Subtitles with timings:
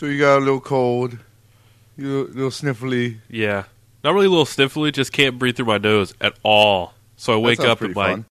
[0.00, 1.18] So you got a little cold,
[1.98, 3.18] you a little sniffly.
[3.28, 3.64] Yeah.
[4.02, 6.94] Not really a little sniffly, just can't breathe through my nose at all.
[7.16, 8.24] So I wake up pretty and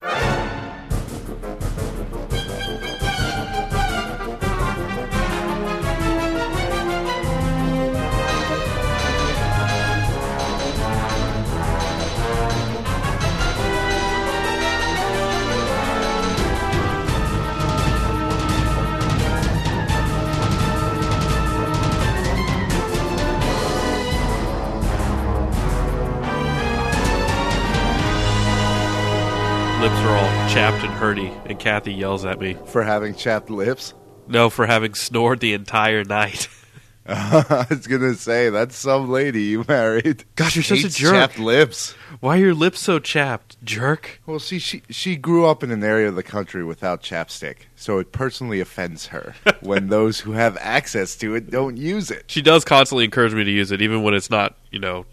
[31.59, 32.57] and Kathy yells at me.
[32.65, 33.93] for having chapped lips.
[34.27, 36.47] No, for having snored the entire night.
[37.11, 40.25] I was gonna say that's some lady you married.
[40.35, 41.11] Gosh, you're such a jerk.
[41.13, 41.95] Chapped lips.
[42.19, 44.21] Why are your lips so chapped, jerk?
[44.27, 47.97] Well, see, she she grew up in an area of the country without chapstick, so
[47.97, 52.25] it personally offends her when those who have access to it don't use it.
[52.27, 55.07] She does constantly encourage me to use it, even when it's not, you know,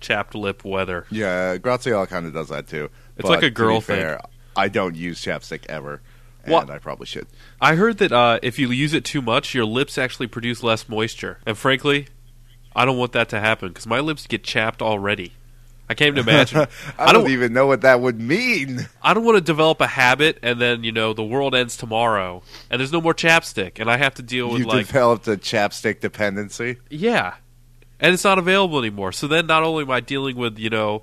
[0.00, 1.04] chapped lip weather.
[1.10, 2.88] Yeah, Graziella kind of does that too.
[3.18, 3.96] It's But like a girl thing.
[3.98, 4.20] fair,
[4.56, 6.00] I don't use chapstick ever,
[6.44, 6.70] and What?
[6.70, 7.26] I probably should.
[7.60, 10.88] I heard that uh, if you use it too much, your lips actually produce less
[10.88, 11.38] moisture.
[11.46, 12.08] And frankly,
[12.74, 15.32] I don't want that to happen because my lips get chapped already.
[15.88, 16.66] I can't even imagine.
[16.98, 18.88] I, don't, even know what that would mean.
[19.02, 22.42] I don't want to develop a habit and then, you know, the world ends tomorrow
[22.70, 25.36] and there's no more chapstick and I have to deal with You like developed a
[25.36, 26.78] chapstick dependency.
[26.88, 27.34] yeah.
[28.00, 29.12] And it's not available anymore.
[29.12, 31.02] So then not only am I dealing with, you know,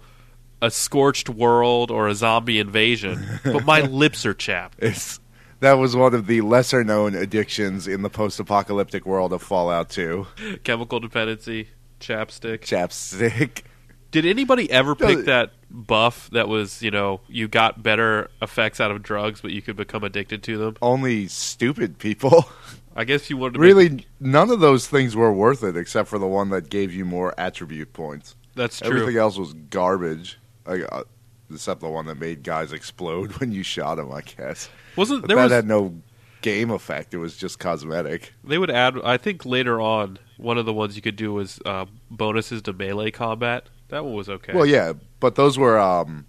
[0.62, 4.80] a scorched world or a zombie invasion, but my lips are chapped.
[4.82, 5.20] It's
[5.62, 9.90] that was one of the lesser known addictions in the post apocalyptic world of Fallout
[9.90, 10.26] 2.
[10.64, 11.68] Chemical dependency,
[12.00, 12.60] chapstick.
[12.62, 13.64] Chapstick.
[14.12, 18.90] Did anybody ever pick that buff that was, you know, you got better effects out
[18.90, 20.78] of drugs, but you could become addicted to them?
[20.82, 22.50] Only stupid people.
[22.96, 26.10] I guess you wanted to make- really, none of those things were worth it except
[26.10, 28.36] for the one that gave you more attribute points.
[28.56, 28.90] that's true.
[28.90, 30.39] Everything else was garbage.
[30.70, 31.04] Like, uh,
[31.52, 34.70] except the one that made guys explode when you shot them, I guess.
[34.96, 35.96] Wasn't But there that was had no
[36.42, 37.14] game effect.
[37.14, 38.34] It was just cosmetic.
[38.44, 38.96] they would add?
[39.04, 42.74] I think later on, one of the ones you could do was uh, bonuses to
[42.74, 43.68] melee combat.
[43.90, 44.54] That one was okay.
[44.54, 46.28] Well, yeah, but those were um,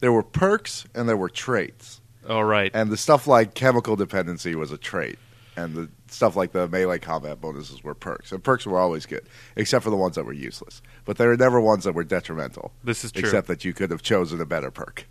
[0.00, 2.70] there were perks and there were traits, All right.
[2.74, 5.18] and the stuff like chemical dependency was a trait,
[5.60, 8.32] and the stuff like the melee combat bonuses were perks.
[8.32, 9.22] And perks were always good,
[9.56, 10.82] except for the ones that were useless.
[11.04, 13.20] But there were never ones that were detrimental, This is true.
[13.20, 15.06] except that you could have chosen a better perk.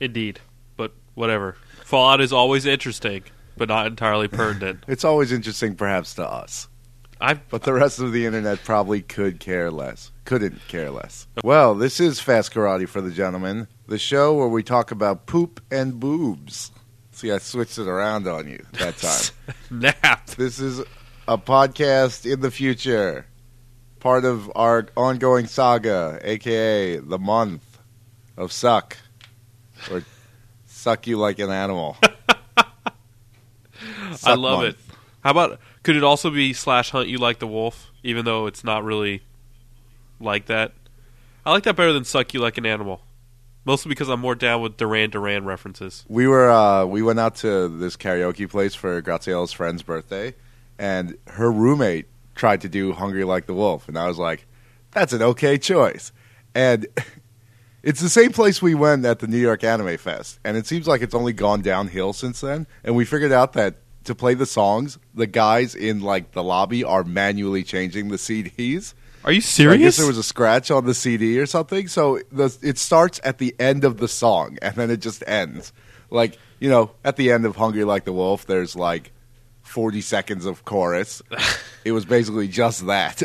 [0.00, 0.40] Indeed.
[0.76, 1.56] But whatever.
[1.84, 3.24] Fallout is always interesting,
[3.56, 4.84] but not entirely pertinent.
[4.88, 6.68] It's always interesting, perhaps to us,
[7.20, 10.10] I but the rest of the internet probably could care less.
[10.24, 11.26] Couldn't care less.
[11.42, 15.62] Well, this is Fast Karate for the Gentlemen, the show where we talk about poop
[15.70, 16.72] and boobs.
[17.16, 19.54] See, I switched it around on you that time.
[19.70, 20.36] napped.
[20.36, 20.80] This is
[21.26, 23.24] a podcast in the future,
[24.00, 27.78] part of our ongoing saga, aka the month
[28.36, 28.98] of suck,
[29.90, 30.04] or
[30.66, 31.96] suck you like an animal.
[34.22, 34.74] I love month.
[34.74, 34.94] it.
[35.24, 38.62] How about could it also be slash hunt you like the wolf, even though it's
[38.62, 39.22] not really
[40.20, 40.72] like that?
[41.46, 43.00] I like that better than suck you like an animal.
[43.66, 46.04] Mostly because I'm more down with Duran Duran references.
[46.08, 50.34] We were uh, we went out to this karaoke place for Graziella's friend's birthday,
[50.78, 52.06] and her roommate
[52.36, 54.46] tried to do "Hungry Like the Wolf," and I was like,
[54.92, 56.12] "That's an okay choice."
[56.54, 56.86] And
[57.82, 60.86] it's the same place we went at the New York Anime Fest, and it seems
[60.86, 62.68] like it's only gone downhill since then.
[62.84, 66.84] And we figured out that to play the songs, the guys in like the lobby
[66.84, 68.94] are manually changing the CDs.
[69.26, 69.96] Are you So I guess serious?
[69.96, 71.88] there was a scratch on the CD or something.
[71.88, 75.72] So the, it starts at the end of the song and then it just ends.
[76.10, 79.12] Like, you know, at the end of Hungry Like the Wolf, there's like
[79.62, 81.22] 40 seconds of chorus.
[81.84, 83.20] it was basically just that.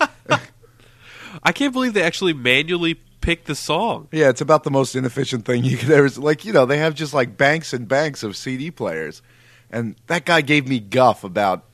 [1.42, 4.08] I can't believe they actually manually picked the song.
[4.10, 6.08] yeah, it's about the most inefficient thing you could ever.
[6.20, 9.22] Like, you know, they have just like banks and banks of CD players.
[9.70, 11.64] And that guy gave me guff about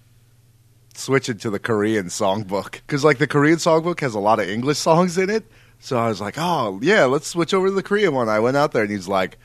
[0.99, 2.73] switching to the Korean songbook.
[2.73, 5.45] Because, like, the Korean songbook has a lot of English songs in it.
[5.81, 8.29] So I was like, oh, yeah, let's switch over to the Korean one.
[8.29, 9.39] I went out there and he's like,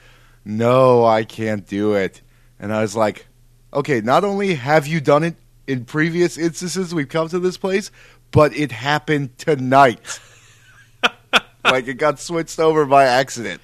[0.43, 2.21] no, I can't do it.
[2.59, 3.27] And I was like,
[3.71, 5.35] okay, not only have you done it
[5.67, 7.91] in previous instances we've come to this place,
[8.31, 10.19] but it happened tonight.
[11.63, 13.61] like, it got switched over by accident.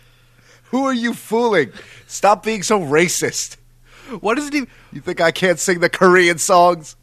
[0.66, 1.72] Who are you fooling?
[2.06, 3.58] Stop being so racist.
[4.20, 4.68] What is it even?
[4.92, 6.96] You think I can't sing the Korean songs?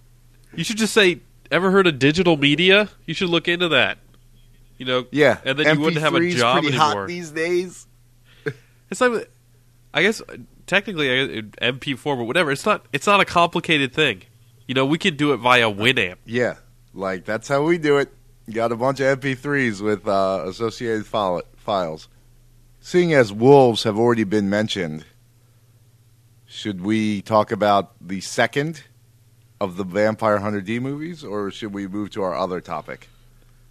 [0.56, 1.20] You should just say,
[1.50, 2.88] ever heard of digital media?
[3.06, 3.98] You should look into that.
[4.78, 7.00] You know, Yeah, and then you wouldn't have a job pretty anymore.
[7.02, 7.86] hot these days.
[8.90, 9.28] It's like,
[9.92, 10.22] I guess
[10.66, 12.52] technically MP4, but whatever.
[12.52, 12.86] It's not.
[12.92, 14.22] It's not a complicated thing.
[14.68, 16.16] You know, we could do it via Winamp.
[16.24, 16.56] Yeah,
[16.94, 18.12] like that's how we do it.
[18.46, 22.08] You got a bunch of MP3s with uh, associated file- files.
[22.80, 25.04] Seeing as wolves have already been mentioned,
[26.46, 28.84] should we talk about the second
[29.60, 33.08] of the Vampire Hunter D movies, or should we move to our other topic?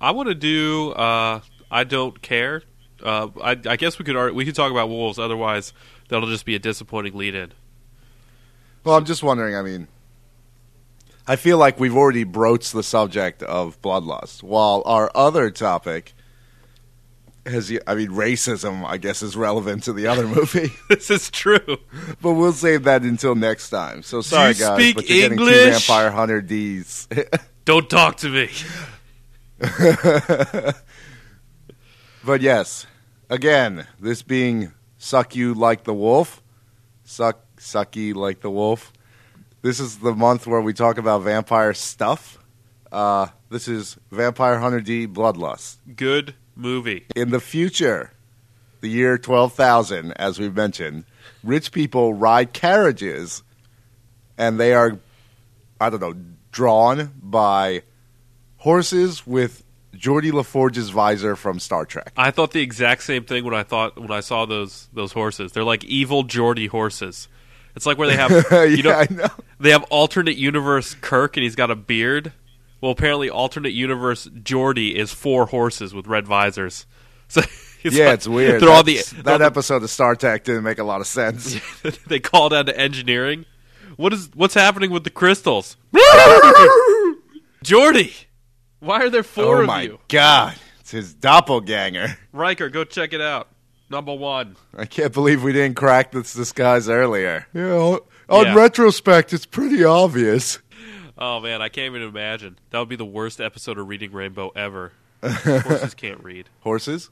[0.02, 0.92] I want to do.
[0.92, 1.42] Uh,
[1.72, 2.64] I don't care.
[3.04, 5.20] Uh, I, I guess we could we could talk about wolves.
[5.20, 5.74] Otherwise,
[6.10, 7.52] that'll just be a disappointing lead-in.
[8.84, 9.56] Well, I'm just wondering.
[9.56, 9.88] I mean,
[11.28, 16.14] I feel like we've already broached the subject of bloodlust, while our other topic
[17.46, 17.72] has.
[17.88, 18.86] I mean, racism.
[18.86, 21.78] I guess is relevant to the other movie, this is true.
[22.22, 24.04] but we'll save that until next time.
[24.04, 25.88] So sorry, you guys, speak but you're getting two English?
[25.88, 27.08] Vampire Hunter D's.
[27.66, 28.50] Don't talk to me.
[32.26, 32.86] but yes,
[33.30, 36.44] again, this being suck you like the wolf,
[37.04, 38.92] suck sucky like the wolf.
[39.62, 42.38] This is the month where we talk about vampire stuff.
[42.92, 45.78] Uh, this is Vampire Hunter D Bloodlust.
[45.96, 47.06] Good movie.
[47.16, 48.12] In the future,
[48.82, 51.06] the year 12,000, as we've mentioned,
[51.44, 53.44] rich people ride carriages
[54.38, 55.00] and they are,
[55.80, 56.16] I don't know,
[56.52, 57.84] drawn by
[58.58, 59.64] horses with
[59.96, 62.12] Geordi La Forge's visor from Star Trek.
[62.18, 65.54] I thought the exact same thing when I thought when I saw those those horses.
[65.54, 67.28] They're like evil Geordie horses.
[67.76, 69.28] It's like where they have yeah, you know know.
[69.60, 72.34] they have alternate universe Kirk and he's got a beard.
[72.86, 76.86] Well, apparently alternate universe Geordi is four horses with red visors.
[77.28, 77.42] So
[77.82, 78.62] it's yeah, like- it's weird.
[78.62, 81.08] They're all the, that all the- episode of Star Trek didn't make a lot of
[81.08, 81.60] sense.
[82.08, 83.46] they call down to engineering.
[83.96, 85.76] What is what's happening with the crystals?
[87.64, 88.26] Geordi,
[88.80, 90.00] why are there four oh of my you?
[90.08, 92.18] god, it's his doppelganger.
[92.32, 93.48] Riker, go check it out.
[93.90, 94.56] Number one.
[94.78, 97.48] I can't believe we didn't crack this disguise earlier.
[97.54, 98.00] Yeah, on,
[98.30, 98.54] on Yeah.
[98.56, 100.60] retrospect, it's pretty obvious.
[101.18, 102.60] Oh man, I can't even imagine.
[102.72, 104.92] That would be the worst episode of Reading Rainbow ever.
[105.24, 106.50] Horses can't read.
[106.62, 107.10] Horses?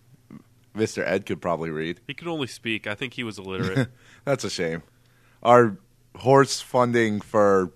[0.75, 1.03] Mr.
[1.05, 2.00] Ed could probably read.
[2.07, 2.88] He could only speak.
[2.88, 3.89] I think he was illiterate.
[4.25, 4.81] That's a shame.
[5.41, 5.77] Our
[6.17, 7.71] horse funding for,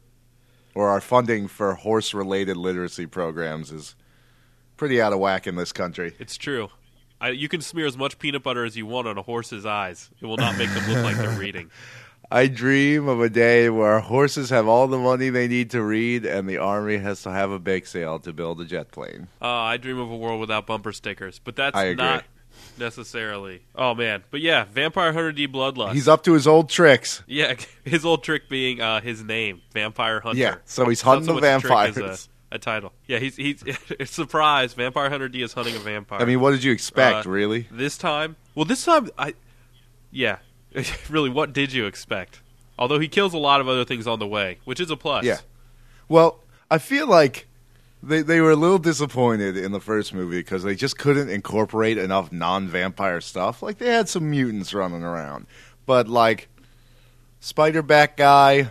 [0.73, 3.95] or our funding for horse related literacy programs is
[4.77, 6.13] pretty out of whack in this country.
[6.19, 6.69] it's true.
[7.19, 10.09] I, you can smear as much peanut butter as you want on a horse's eyes.
[10.21, 11.71] It will not make them look like they're reading.
[12.29, 16.25] I dream of a day where horses have all the money they need to read
[16.25, 19.27] and the army has to have a bake sale to build a jet plane.
[19.41, 22.25] Uh, I dream of a world without bumper stickers, but that's not
[22.77, 23.61] necessarily.
[23.75, 25.93] Oh man, but yeah, Vampire Hunter D Bloodlust.
[25.93, 27.23] He's up to his old tricks.
[27.27, 30.39] Yeah, his old trick being uh, his name, Vampire Hunter.
[30.39, 31.97] Yeah, so he's hunting so the vampires.
[32.51, 32.93] A, a title.
[33.07, 34.73] Yeah, he's he's it's surprise.
[34.73, 36.21] Vampire Hunter D is hunting a vampire.
[36.21, 37.67] I mean, what did you expect, Uh, really?
[37.71, 39.33] this time, well, this time, I,
[40.11, 40.37] yeah,
[41.09, 42.41] really, what did you expect?
[42.79, 45.25] Although he kills a lot of other things on the way, which is a plus.
[45.25, 45.39] Yeah.
[46.07, 46.39] Well,
[46.69, 47.47] I feel like
[48.03, 51.97] they they were a little disappointed in the first movie because they just couldn't incorporate
[51.97, 53.61] enough non-vampire stuff.
[53.61, 55.47] Like they had some mutants running around,
[55.85, 56.49] but like
[57.39, 58.69] Spider-Bat guy,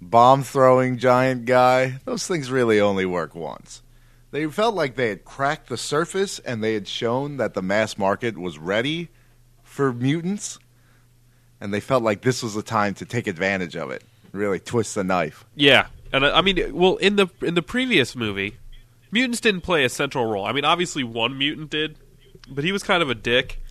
[0.00, 3.82] bomb throwing giant guy, those things really only work once.
[4.30, 7.96] They felt like they had cracked the surface and they had shown that the mass
[7.96, 9.10] market was ready
[9.62, 10.58] for mutants,
[11.64, 14.04] and they felt like this was the time to take advantage of it.
[14.32, 15.46] Really twist the knife.
[15.54, 18.56] Yeah, and I I mean, well, in the in the previous movie,
[19.10, 20.44] mutants didn't play a central role.
[20.44, 21.96] I mean, obviously one mutant did,
[22.48, 23.62] but he was kind of a dick,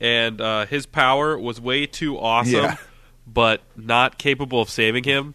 [0.00, 2.76] and uh, his power was way too awesome, Yeah.
[3.26, 5.34] but not capable of saving him.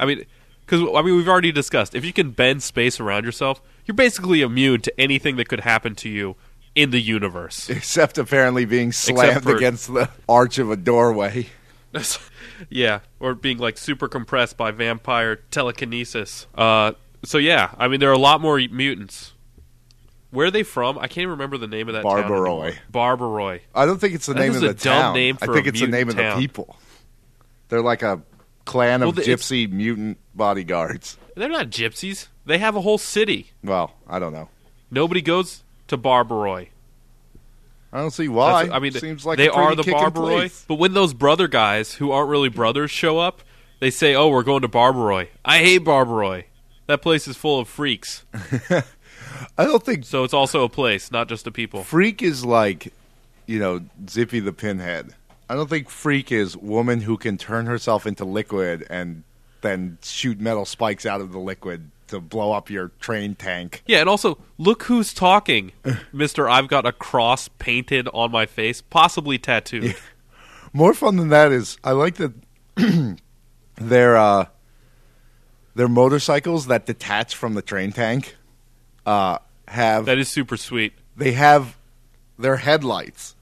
[0.00, 0.24] I mean,
[0.66, 4.42] because I mean, we've already discussed if you can bend space around yourself, you're basically
[4.42, 6.34] immune to anything that could happen to you
[6.74, 7.68] in the universe.
[7.70, 11.46] Except apparently being slammed for- against the arch of a doorway.
[12.70, 16.46] yeah, or being like super compressed by vampire telekinesis.
[16.54, 16.92] Uh,
[17.24, 19.32] so yeah, I mean there are a lot more mutants.
[20.30, 20.96] Where are they from?
[20.98, 22.22] I can't even remember the name of that town.
[22.24, 22.64] Barbaroi.
[22.64, 23.60] anymore.
[23.74, 25.14] I don't think it's the That name of a the dumb town.
[25.14, 26.76] name I think a it's the name of mutant the people.
[27.68, 28.22] They're like a
[28.64, 31.18] clan of Well, the- gypsy mutant bodyguards.
[31.36, 32.28] They're not gypsies.
[32.46, 33.50] They have a whole city.
[33.62, 34.48] Well, I don't know.
[34.90, 35.62] Nobody goes
[35.92, 36.68] to Barbaroi.
[37.92, 38.64] I don't see why.
[38.64, 40.64] That's- I mean, it seems like they a are the kicking Barbaroi.
[40.66, 43.42] But when those brother guys, who aren't really brothers, show up,
[43.80, 46.44] they say, "Oh, we're going to Barbaroi." I hate Barbaroi.
[46.86, 48.24] That place is full of freaks.
[49.58, 51.82] I don't think So it's also a place, not just a people.
[51.84, 52.92] freak is like,
[53.46, 55.14] you know, Zippy the Pinhead.
[55.48, 59.22] I don't think freak is woman who can turn herself into liquid and
[59.60, 63.82] then shoot metal spikes out of the liquid to blow up your train tank.
[63.86, 65.72] Yeah, and also look who's talking,
[66.12, 66.48] Mister.
[66.48, 69.96] I've got a cross painted on my face, possibly tattooed.
[70.72, 72.32] More fun than that is I like that
[73.76, 74.46] their uh
[75.74, 78.36] their motorcycles that detach from the train tank
[79.06, 79.38] uh,
[79.68, 80.92] have That is super sweet.
[81.16, 81.76] they have
[82.38, 83.34] their headlights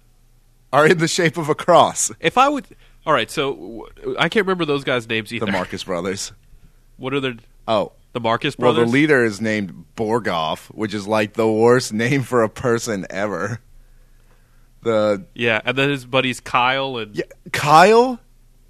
[0.72, 2.12] are in the shape of a cross.
[2.20, 2.66] If I would,
[3.04, 3.30] all right.
[3.30, 5.46] So I can't remember those guys' names either.
[5.46, 6.32] The Marcus brothers.
[6.96, 7.34] what are their
[7.66, 8.78] Oh, the Marcus brothers.
[8.78, 13.06] well, the leader is named Borgoff, which is like the worst name for a person
[13.10, 13.60] ever.
[14.82, 18.18] The yeah, and then his buddies Kyle and yeah, Kyle,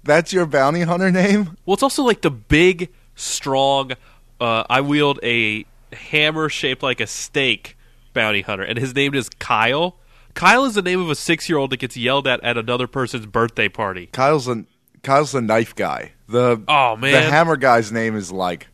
[0.03, 1.57] that's your bounty hunter name.
[1.65, 3.93] well, it's also like the big, strong.
[4.39, 7.77] Uh, I wield a hammer shaped like a stake
[8.13, 9.97] bounty hunter, and his name is Kyle.
[10.33, 13.69] Kyle is the name of a six-year-old that gets yelled at at another person's birthday
[13.69, 14.07] party.
[14.07, 14.65] Kyle's the
[15.03, 16.11] Kyle's the knife guy.
[16.27, 18.67] The Oh man, the hammer guy's name is like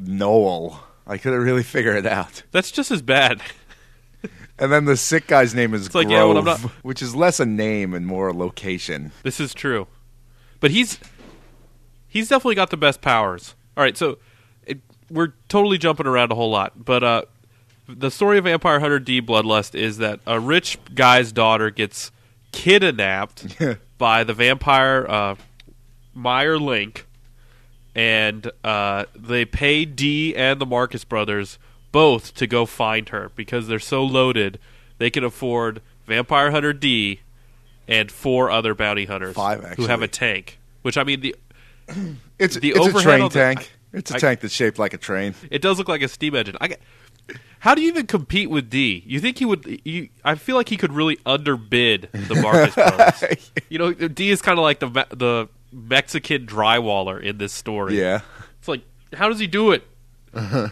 [0.00, 0.82] Noel.
[1.06, 2.42] I couldn't really figure it out.
[2.52, 3.40] that's just as bad.
[4.58, 7.14] And then the sick guy's name is like, Grove, yeah, when I'm not- which is
[7.16, 9.12] less a name and more a location.
[9.22, 9.86] This is true,
[10.60, 10.98] but he's
[12.06, 13.54] he's definitely got the best powers.
[13.76, 14.18] All right, so
[14.66, 14.78] it,
[15.10, 17.22] we're totally jumping around a whole lot, but uh,
[17.88, 22.12] the story of Vampire Hunter D Bloodlust is that a rich guy's daughter gets
[22.52, 23.56] kidnapped
[23.98, 25.34] by the vampire uh,
[26.14, 27.06] Meier Link,
[28.00, 31.58] and uh, they pay D and the Marcus brothers
[31.92, 34.58] both to go find her because they're so loaded
[34.98, 37.20] they can afford Vampire Hunter D
[37.88, 39.84] and four other bounty hunters Five, actually.
[39.84, 40.58] who have a tank.
[40.82, 41.34] Which I mean, the
[42.38, 43.70] It's The it's a train the- tank.
[43.92, 45.34] It's a I- tank that's shaped like a train.
[45.50, 46.56] it does look like a steam engine.
[46.60, 46.80] I get,
[47.58, 49.02] how do you even compete with D?
[49.06, 49.80] You think he would?
[49.84, 53.50] You, I feel like he could really underbid the Marcus brothers.
[53.68, 57.98] You know, D is kind of like the the Mexican drywaller in this story.
[57.98, 58.20] Yeah.
[58.58, 58.82] It's like,
[59.14, 59.86] how does he do it?
[60.34, 60.68] Uh-huh.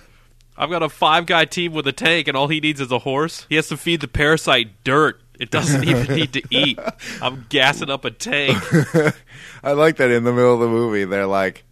[0.57, 2.99] I've got a five guy team with a tank, and all he needs is a
[3.01, 3.47] horse.
[3.49, 5.21] He has to feed the parasite dirt.
[5.39, 6.79] It doesn't even need to eat.
[7.23, 8.59] I'm gassing up a tank.
[9.63, 11.65] I like that in the middle of the movie they're like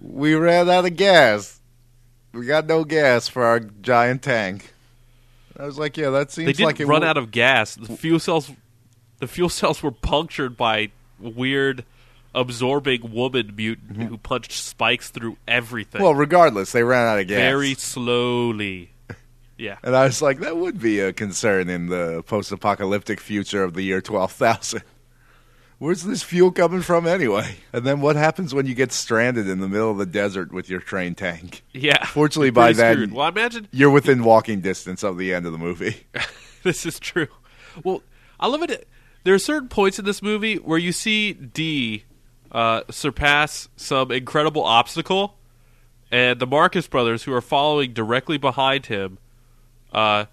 [0.00, 1.60] we ran out of gas.
[2.32, 4.72] We got no gas for our giant tank.
[5.58, 7.74] I was like, yeah, that seems They didn't like it run will- out of gas.
[7.74, 8.52] The fuel cells,
[9.18, 11.84] the fuel cells were punctured by weird,
[12.34, 15.98] absorbing woman mutant who punched spikes through everything.
[15.98, 16.04] Mm-hmm.
[16.04, 17.36] Well, regardless, they ran out of gas.
[17.38, 18.90] very slowly.
[19.60, 23.64] Yeah, And I was like, that would be a concern in the post apocalyptic future
[23.64, 24.84] of the year 12,000.
[25.78, 27.56] Where's this fuel coming from anyway?
[27.72, 30.70] And then what happens when you get stranded in the middle of the desert with
[30.70, 31.64] your train tank?
[31.72, 32.04] yeah.
[32.06, 33.12] Fortunately, by then- screwed.
[33.12, 36.04] well, imagine You're within walking distance of the end of the movie.
[36.62, 37.26] this is true.
[37.82, 38.02] Well,
[38.38, 38.86] I love it.
[39.24, 42.04] There are certain points in this movie where you see D
[42.52, 45.36] uh, surpass some incredible obstacle,
[46.10, 49.18] and the Marcus brothers, who are following directly behind him,
[49.92, 50.24] uh,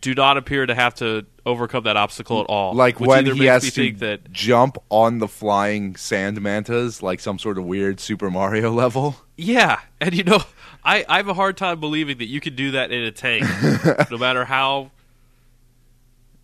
[0.00, 2.74] do not appear to have to overcome that obstacle at all.
[2.74, 7.58] Like when he has to that jump on the flying sand mantas, like some sort
[7.58, 9.16] of weird Super Mario level.
[9.36, 10.42] Yeah, and you know,
[10.84, 13.44] I, I have a hard time believing that you can do that in a tank,
[14.10, 14.90] no matter how.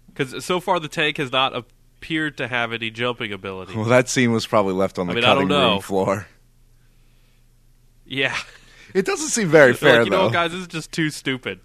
[0.08, 1.54] Because so far the tank has not
[1.98, 3.74] appeared to have any jumping ability.
[3.74, 6.26] Well, that scene was probably left on the I mean, I don't cutting room floor.
[8.06, 8.36] Yeah,
[8.94, 10.24] It doesn't seem very fair, like, you know, though.
[10.24, 11.60] what, guys, this is just too stupid.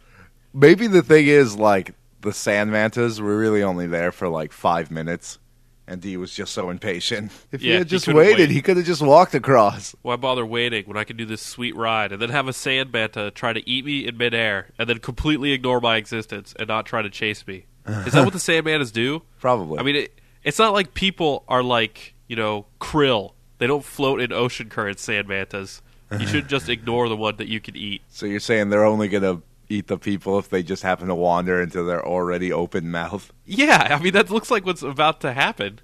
[0.54, 4.92] Maybe the thing is, like, the sand mantas were really only there for like five
[4.92, 5.40] minutes,
[5.88, 7.32] and D was just so impatient.
[7.52, 8.50] If he had just waited, waited.
[8.50, 9.96] he could have just walked across.
[10.02, 12.92] Why bother waiting when I can do this sweet ride and then have a sand
[12.92, 16.86] manta try to eat me in midair and then completely ignore my existence and not
[16.86, 17.66] try to chase me?
[17.88, 19.22] Is that what the sand mantas do?
[19.40, 19.80] Probably.
[19.80, 23.34] I mean, it, it's not like people are like you know krill.
[23.60, 25.82] They don't float in ocean currents, sand mantas.
[26.20, 28.02] You should just ignore the one that you can eat.
[28.10, 31.62] so you're saying they're only gonna eat the people if they just happen to wander
[31.62, 33.32] into their already open mouth?
[33.46, 35.80] Yeah, I mean that looks like what's about to happen.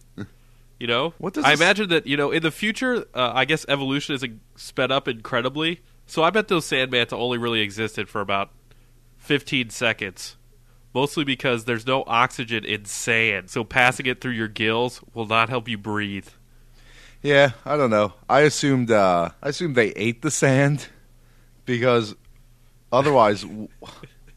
[0.79, 3.45] You know, What does I this- imagine that you know in the future, uh, I
[3.45, 4.23] guess evolution is
[4.55, 5.81] sped up incredibly.
[6.05, 8.51] So I bet those sand manta only really existed for about
[9.17, 10.35] fifteen seconds,
[10.99, 13.49] mostly because there's no oxygen in sand.
[13.49, 16.27] So passing it through your gills will not help you breathe.
[17.21, 18.15] Yeah, I don't know.
[18.27, 20.87] I assumed uh, I assumed they ate the sand
[21.63, 22.15] because
[22.91, 23.45] otherwise,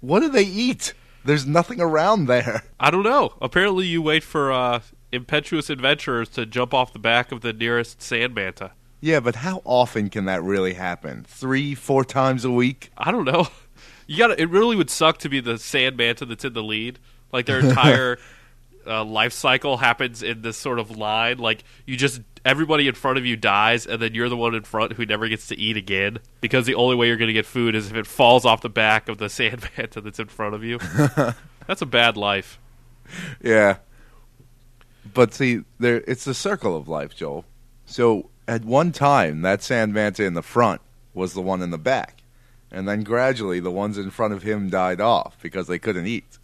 [0.00, 0.95] what do they eat?
[1.25, 2.62] There's nothing around there.
[2.78, 3.35] I don't know.
[3.40, 8.00] Apparently, you wait for uh, impetuous adventurers to jump off the back of the nearest
[8.00, 8.71] sand manta.
[9.00, 11.25] Yeah, but how often can that really happen?
[11.26, 12.92] Three, four times a week?
[12.97, 13.49] I don't know.
[14.06, 16.62] You got to It really would suck to be the sand manta that's in the
[16.62, 16.99] lead.
[17.32, 18.18] Like their entire
[18.87, 21.38] uh, life cycle happens in this sort of line.
[21.38, 24.62] Like you just everybody in front of you dies, and then you're the one in
[24.62, 27.47] front who never gets to eat again because the only way you're going to get
[27.47, 30.54] food is if it falls off the back of the sand manta that's in front
[30.54, 30.78] of you.
[31.66, 32.59] that's a bad life.
[33.42, 33.76] Yeah.
[35.12, 37.44] But see, there it's the circle of life, Joel.
[37.87, 40.80] So at one time, that sand manta in the front
[41.14, 42.22] was the one in the back.
[42.73, 46.38] And then gradually the ones in front of him died off because they couldn't eat.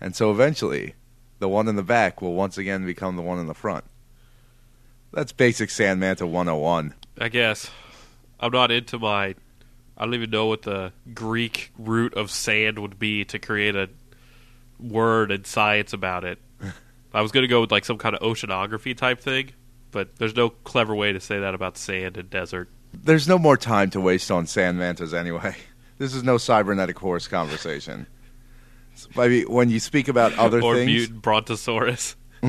[0.00, 0.94] And so eventually
[1.40, 3.84] the one in the back will once again become the one in the front.
[5.12, 6.94] That's basic Sand Sandmanta 101.
[7.20, 7.68] I guess
[8.40, 9.34] I'm not into my.
[9.98, 13.90] I don't even know what the Greek root of sand would be to create a
[14.80, 16.38] word and science about it.
[17.12, 19.50] I was going to go with like some kind of oceanography type thing,
[19.90, 22.70] but there's no clever way to say that about sand and desert.
[22.94, 25.56] There's no more time to waste on sand mantas anyway.
[26.02, 28.08] This is no cybernetic horse conversation.
[29.16, 32.16] I mean, when you speak about other or things, mutant brontosaurus.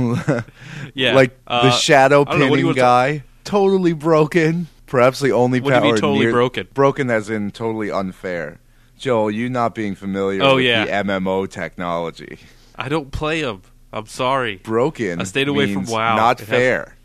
[0.96, 4.68] yeah, like uh, the shadow don't know, what do you pinning to- guy, totally broken.
[4.88, 6.68] Perhaps the only What power totally near- broken?
[6.74, 8.60] Broken as in totally unfair.
[8.98, 10.86] Joel, you not being familiar Oh, with yeah.
[10.86, 12.40] the MMO technology.
[12.76, 13.62] I don't play them.
[13.92, 14.56] I'm sorry.
[14.58, 15.22] Broken.
[15.22, 16.16] I stayed away from WoW.
[16.16, 16.96] Not It fair.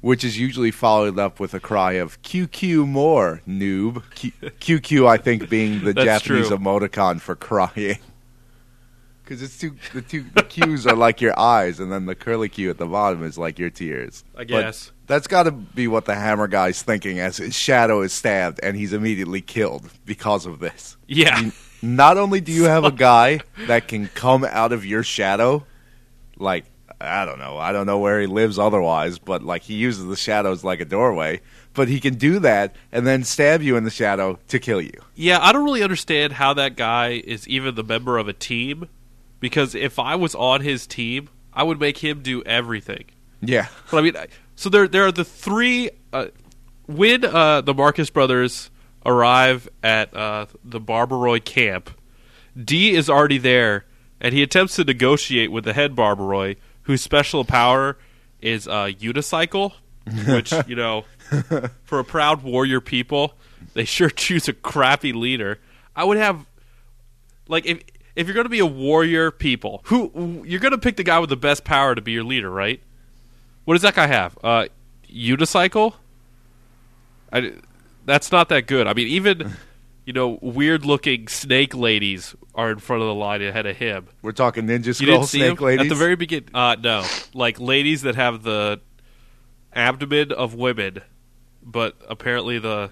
[0.00, 5.16] Which is usually followed up with a cry of "QQ more, noob." Q- QQ, I
[5.16, 6.56] think, being the Japanese true.
[6.56, 7.98] emoticon for crying.
[9.24, 12.48] Because it's two, the two the Q's are like your eyes, and then the curly
[12.48, 14.24] Q at the bottom is like your tears.
[14.34, 14.90] I But guess.
[15.06, 18.74] that's got to be what the Hammer guy's thinking as his shadow is stabbed, and
[18.74, 20.96] he's immediately killed because of this.
[21.06, 21.50] yeah.
[21.82, 25.66] Not only do you have a guy that can come out of your shadow,
[26.38, 26.64] like
[27.00, 30.16] I don't know, I don't know where he lives otherwise, but like he uses the
[30.16, 31.40] shadows like a doorway,
[31.74, 35.00] but he can do that and then stab you in the shadow to kill you.
[35.14, 38.88] Yeah, I don't really understand how that guy is even the member of a team
[39.40, 43.04] because if I was on his team, I would make him do everything.
[43.40, 44.14] Yeah, But I mean,
[44.56, 46.26] so there there are the three uh,
[46.86, 48.70] when uh, the Marcus brothers
[49.06, 51.90] arrive at uh, the Barbaroy camp.
[52.60, 53.84] D is already there,
[54.20, 56.56] and he attempts to negotiate with the head Barbaroy,
[56.88, 57.98] whose special power
[58.40, 59.72] is uh, unicycle,
[60.26, 61.04] which you know,
[61.84, 63.34] for a proud warrior people,
[63.74, 65.60] they sure choose a crappy leader.
[65.94, 66.46] I would have
[67.46, 67.82] like if
[68.16, 71.18] if you're going to be a warrior people, who you're going to pick the guy
[71.18, 72.80] with the best power to be your leader, right?
[73.66, 74.38] What does that guy have?
[74.42, 74.66] Uh,
[75.12, 75.92] unicycle.
[77.30, 77.52] I,
[78.06, 78.86] that's not that good.
[78.86, 79.54] I mean, even
[80.08, 84.06] you know, weird looking snake ladies are in front of the line ahead of him.
[84.22, 85.84] we're talking Ninja see Snake Ladies.
[85.84, 86.48] at the very beginning.
[86.54, 88.80] Uh, no, like ladies that have the
[89.74, 91.02] abdomen of women,
[91.62, 92.88] but apparently the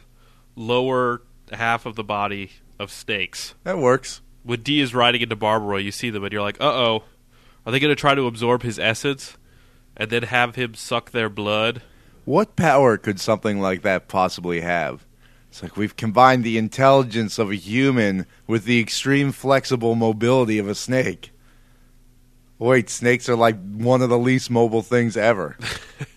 [0.56, 3.54] lower half of the body of snakes.
[3.64, 4.20] that works.
[4.42, 7.04] When D is riding into Barbaroy, you see them and you're like, uh oh.
[7.64, 9.38] Are they going to try to absorb his essence
[9.96, 11.80] and then have him suck their blood?
[12.26, 15.06] What power could something like that possibly have?
[15.48, 20.68] It's like we've combined the intelligence of a human with the extreme flexible mobility of
[20.68, 21.32] a snake.
[22.58, 25.56] Wait, snakes are like one of the least mobile things ever.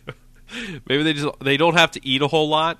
[0.87, 2.79] Maybe they just they don't have to eat a whole lot.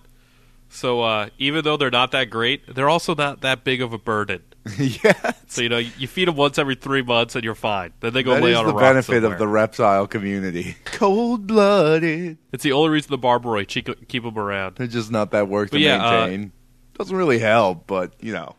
[0.70, 3.98] So uh, even though they're not that great, they're also not that big of a
[3.98, 4.44] burden.
[5.04, 7.94] yeah, So you know, you feed them once every three months and you're fine.
[8.00, 9.34] Then they go that lay is on the a rock benefit somewhere.
[9.34, 10.76] of the reptile community.
[10.86, 12.38] Cold blooded.
[12.52, 14.76] It's the only reason the Barbaroy keep, keep them around.
[14.76, 16.52] They're just not that work But to yeah, uh, maintain.
[16.98, 18.56] Doesn't really help, but you know.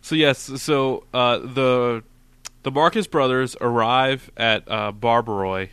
[0.00, 2.02] So yes, so uh, the
[2.62, 5.68] the Marcus brothers arrive at uh, Barbaroy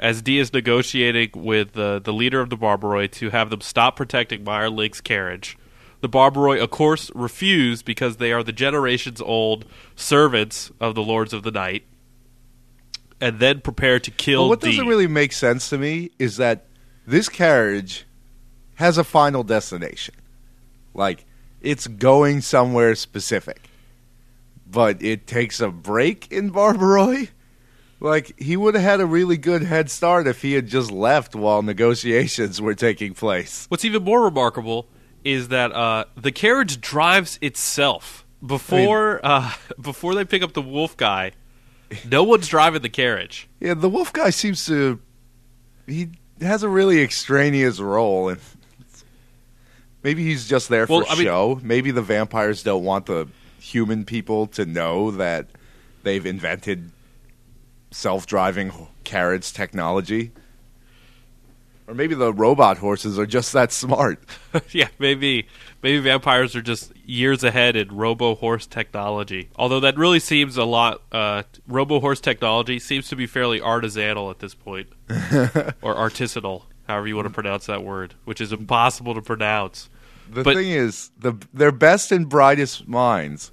[0.00, 3.96] as D is negotiating with the the leader of the Barbaroy to have them stop
[3.96, 5.58] protecting Meier Link's carriage.
[6.00, 9.64] The Barbaroy, of course, refuse because they are the generations old
[9.96, 11.84] servants of the Lords of the Night,
[13.20, 16.66] and then prepare to kill But what doesn't really make sense to me is that
[17.06, 18.06] this carriage
[18.76, 20.14] has a final destination.
[20.94, 21.24] Like,
[21.60, 23.68] it's going somewhere specific.
[24.70, 27.28] But it takes a break in Barbaroy?
[27.98, 31.34] Like, he would have had a really good head start if he had just left
[31.34, 33.66] while negotiations were taking place.
[33.68, 34.86] What's even more remarkable
[35.24, 40.96] is that uh, the carriage drives itself before uh, before they pick up the wolf
[40.96, 41.32] guy.
[42.08, 43.48] No one's driving the carriage.
[43.60, 45.00] Yeah, the wolf guy seems to.
[45.86, 48.28] He has a really extraneous role.
[48.28, 48.40] And
[50.02, 51.60] maybe he's just there for Well, I mean- show.
[51.62, 53.28] maybe the vampires don't want the
[53.60, 55.46] human people to know that
[56.02, 56.90] they've invented
[57.90, 58.72] self driving
[59.04, 60.30] carriage technology.
[61.88, 64.22] Or maybe the robot horses are just that smart.
[64.72, 65.48] yeah, maybe
[65.82, 69.48] maybe vampires are just years ahead in robo horse technology.
[69.56, 71.00] Although that really seems a lot.
[71.10, 74.88] Uh, robo horse technology seems to be fairly artisanal at this point,
[75.80, 79.88] or artisanal, however you want to pronounce that word, which is impossible to pronounce.
[80.30, 83.50] The But- thing is, the their best and brightest minds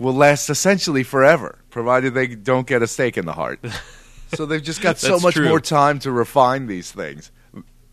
[0.00, 3.60] will last essentially forever, provided they don't get a stake in the heart.
[4.34, 5.48] so they've just got so much true.
[5.48, 7.30] more time to refine these things.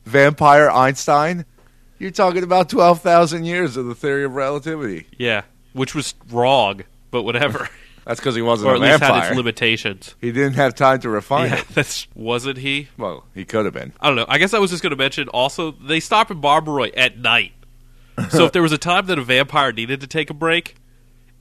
[0.05, 1.45] Vampire Einstein,
[1.99, 5.07] You're talking about 12,000 years of the theory of relativity.
[5.17, 5.41] Yeah,
[5.73, 7.69] which was wrong, but whatever.
[8.05, 9.21] That's because he wasn't or a at least vampire.
[9.21, 10.13] had its limitations.
[10.21, 11.67] he didn't have time to refine Yeah, it.
[11.73, 12.89] that's wasn't he?
[12.99, 13.93] Well, he could have been.
[13.99, 14.27] I don't know.
[14.29, 17.53] I guess I was just going to mention also they stop in Barbaroy at night.
[18.29, 20.75] So if there was a time that a vampire needed to take a break,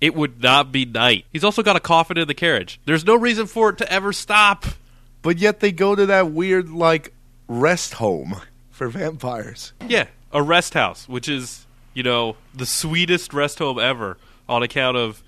[0.01, 1.27] it would not be night.
[1.31, 2.81] He's also got a coffin in the carriage.
[2.87, 4.65] There's no reason for it to ever stop.
[5.21, 7.13] But yet they go to that weird, like,
[7.47, 8.37] rest home
[8.75, 9.73] for vampires.
[9.87, 14.97] Yeah, a rest house, which is, you know, the sweetest rest home ever on account
[14.97, 15.23] of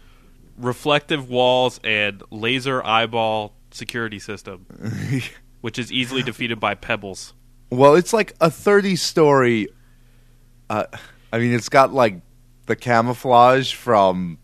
[0.59, 4.67] reflective walls and laser eyeball security system,
[5.61, 7.35] which is easily defeated by pebbles.
[7.71, 9.69] Well, it's like a 30 story.
[10.69, 10.85] Uh,
[11.33, 12.21] I mean, it's got like
[12.67, 14.39] the camouflage from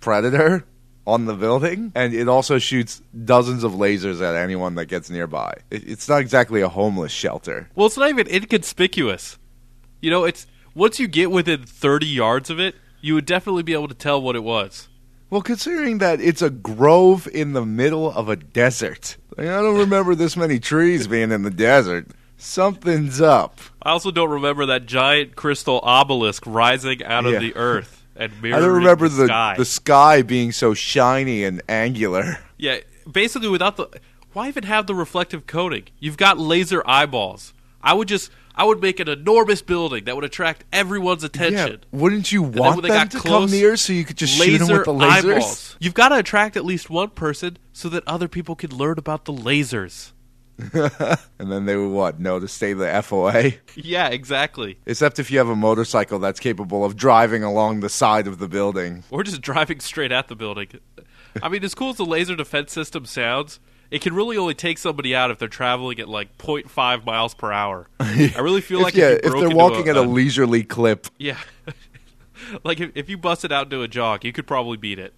[0.00, 0.64] Predator
[1.06, 5.54] on the building, and it also shoots dozens of lasers at anyone that gets nearby.
[5.70, 7.68] It, it's not exactly a homeless shelter.
[7.74, 9.38] Well, it's not even inconspicuous.
[10.02, 13.72] You know, it's once you get within 30 yards of it, you would definitely be
[13.72, 14.88] able to tell what it was.
[15.30, 20.14] Well, considering that it's a grove in the middle of a desert, I don't remember
[20.14, 22.08] this many trees being in the desert.
[22.36, 23.58] Something's up.
[23.82, 27.32] I also don't remember that giant crystal obelisk rising out Yeah.
[27.32, 29.54] of the earth and I don't remember the, the sky.
[29.56, 32.38] the sky being so shiny and angular.
[32.58, 32.78] Yeah,
[33.10, 33.86] basically without the
[34.32, 35.88] why even have the reflective coating?
[36.00, 37.52] You've got laser eyeballs.
[37.82, 41.80] I would just I would make an enormous building that would attract everyone's attention.
[41.82, 44.68] Yeah, wouldn't you want them to close, come near so you could just shoot them
[44.68, 45.34] with the lasers?
[45.34, 45.76] eyeballs.
[45.78, 49.26] You've got to attract at least one person so that other people can learn about
[49.26, 50.12] the lasers.
[51.38, 52.18] And then they would what?
[52.18, 53.58] No, to stay the FOA?
[53.74, 54.78] Yeah, exactly.
[54.86, 58.48] Except if you have a motorcycle that's capable of driving along the side of the
[58.48, 59.04] building.
[59.10, 60.68] Or just driving straight at the building.
[61.42, 64.78] I mean, as cool as the laser defense system sounds, it can really only take
[64.78, 67.88] somebody out if they're traveling at like 0.5 miles per hour.
[68.00, 70.64] I really feel If- like yeah, if, if they're walking a, at a a- leisurely
[70.64, 71.06] clip.
[71.18, 71.38] yeah,
[72.64, 75.12] like if, if you busted out into a jog, you could probably beat it.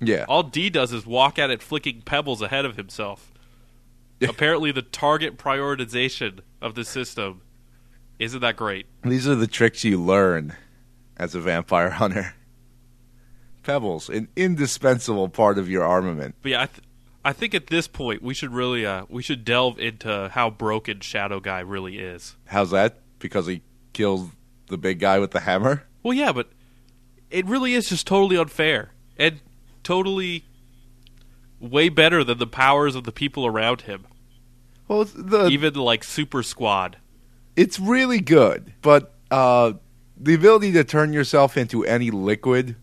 [0.00, 0.24] Yeah.
[0.28, 3.32] All D does is walk at it, flicking pebbles ahead of himself.
[4.28, 7.42] Apparently, the target prioritization of the system
[8.18, 8.86] isn't that great.
[9.04, 10.56] These are the tricks you learn
[11.16, 12.34] as a vampire hunter.
[13.62, 16.34] Pebbles, an indispensable part of your armament.
[16.42, 16.86] But yeah, I, th-
[17.24, 21.00] I think at this point we should really uh, we should delve into how broken
[21.00, 22.36] Shadow Guy really is.
[22.46, 23.00] How's that?
[23.18, 24.30] Because he kills
[24.68, 25.84] the big guy with the hammer?
[26.02, 26.48] Well, yeah, but
[27.30, 29.40] it really is just totally unfair and
[29.82, 30.44] totally
[31.60, 34.06] way better than the powers of the people around him.
[34.86, 36.96] Well, the Even like Super Squad.
[37.56, 39.72] it's really good, but uh,
[40.16, 42.76] the ability to turn yourself into any liquid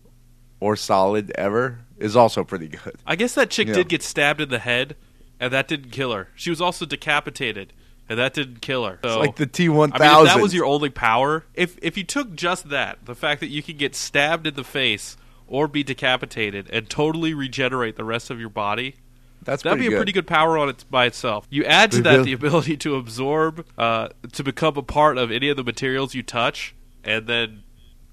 [0.60, 2.94] or solid ever is also pretty good.
[3.06, 3.74] I guess that chick Yeah.
[3.74, 4.94] did get stabbed in the head,
[5.40, 6.28] and that didn't kill her.
[6.36, 7.72] She was also decapitated,
[8.08, 9.00] and that didn't kill her.
[9.02, 12.04] So, It's like the T one if that was your only power, if if you
[12.04, 15.82] took just that, the fact that you can get stabbed in the face or be
[15.82, 18.96] decapitated and totally regenerate the rest of your body,
[19.42, 19.96] That's that'd be a good.
[19.96, 21.46] pretty good power on its by itself.
[21.50, 25.48] You add to that the ability to absorb, uh, to become a part of any
[25.48, 27.62] of the materials you touch, and then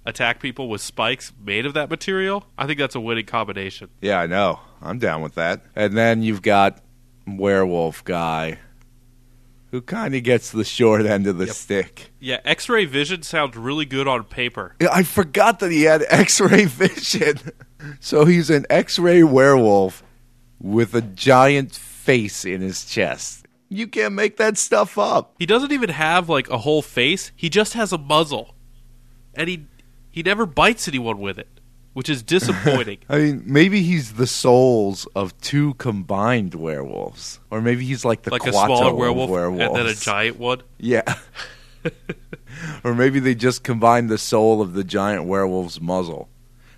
[0.05, 2.45] attack people with spikes made of that material.
[2.57, 3.89] I think that's a winning combination.
[4.01, 4.59] Yeah, I know.
[4.81, 5.61] I'm down with that.
[5.75, 6.79] And then you've got
[7.25, 8.59] werewolf guy,
[9.73, 11.55] who kind of gets the short end of the Yep.
[11.55, 12.11] stick.
[12.19, 14.75] Yeah, X-ray vision sounds really good on paper.
[14.79, 17.39] I forgot that he had X-ray vision.
[17.99, 20.03] so he's an X-ray werewolf
[20.59, 23.47] with a giant face in his chest.
[23.67, 25.33] You can't make that stuff up.
[25.39, 27.31] He doesn't even have like a whole face.
[27.35, 28.53] He just has a muzzle,
[29.33, 29.65] and he
[30.11, 31.59] he never bites anyone with it,
[31.93, 32.99] which is disappointing.
[33.09, 38.31] I mean, maybe he's the souls of two combined werewolves, or maybe he's like the
[38.31, 40.61] like a smaller werewolf and then a giant one.
[40.77, 41.15] Yeah.
[42.83, 46.29] or maybe they just combined the soul of the giant werewolf's muzzle.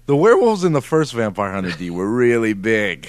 [0.05, 3.07] The werewolves in the first Vampire Hunter D were really big.